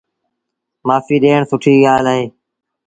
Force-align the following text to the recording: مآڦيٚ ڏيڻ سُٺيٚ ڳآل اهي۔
مآڦيٚ 0.87 1.21
ڏيڻ 1.23 1.41
سُٺيٚ 1.51 1.81
ڳآل 1.83 2.05
اهي۔ 2.11 2.25